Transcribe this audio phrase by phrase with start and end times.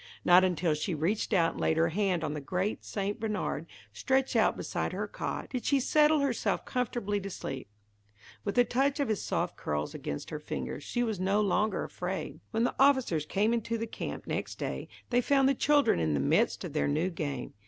[0.25, 3.19] Not until she reached out and laid her hand on the great St.
[3.19, 7.67] Bernard stretched out beside her cot, did she settle herself comfortably to sleep.
[8.43, 12.39] With the touch of his soft curls against her fingers, she was no longer afraid.
[12.49, 16.19] When the officers came into the camp next day, they found the children in the
[16.19, 17.53] midst of their new game.